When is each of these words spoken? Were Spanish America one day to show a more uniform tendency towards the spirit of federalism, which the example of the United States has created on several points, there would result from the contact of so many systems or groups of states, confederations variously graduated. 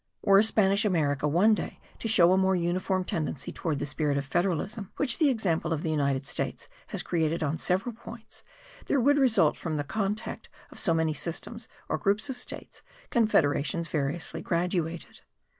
Were 0.23 0.41
Spanish 0.41 0.83
America 0.83 1.27
one 1.27 1.53
day 1.53 1.79
to 1.99 2.07
show 2.07 2.33
a 2.33 2.35
more 2.35 2.55
uniform 2.55 3.03
tendency 3.03 3.51
towards 3.51 3.77
the 3.77 3.85
spirit 3.85 4.17
of 4.17 4.25
federalism, 4.25 4.91
which 4.97 5.19
the 5.19 5.29
example 5.29 5.71
of 5.71 5.83
the 5.83 5.91
United 5.91 6.25
States 6.25 6.67
has 6.87 7.03
created 7.03 7.43
on 7.43 7.59
several 7.59 7.93
points, 7.93 8.41
there 8.87 8.99
would 8.99 9.19
result 9.19 9.55
from 9.55 9.77
the 9.77 9.83
contact 9.83 10.49
of 10.71 10.79
so 10.79 10.95
many 10.95 11.13
systems 11.13 11.67
or 11.87 11.99
groups 11.99 12.31
of 12.31 12.39
states, 12.39 12.81
confederations 13.11 13.89
variously 13.89 14.41
graduated. 14.41 15.21